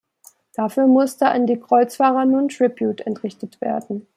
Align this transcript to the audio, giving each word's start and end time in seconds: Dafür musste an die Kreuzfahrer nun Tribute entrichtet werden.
Dafür 0.55 0.87
musste 0.87 1.27
an 1.27 1.45
die 1.45 1.59
Kreuzfahrer 1.59 2.25
nun 2.25 2.49
Tribute 2.49 3.05
entrichtet 3.05 3.61
werden. 3.61 4.07